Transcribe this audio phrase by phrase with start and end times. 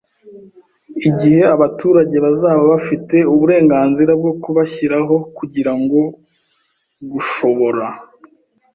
[1.09, 5.99] Igihe abaturage bazaba bafite uburenganzira bwo kubashyiraho kugira ngo
[7.11, 7.85] gushobora